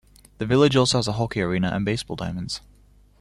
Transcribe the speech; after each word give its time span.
The 0.39 0.47
village 0.47 0.75
also 0.75 0.97
has 0.97 1.07
a 1.07 1.11
hockey 1.11 1.41
arena 1.41 1.67
and 1.71 1.85
baseball 1.85 2.15
diamonds. 2.15 2.61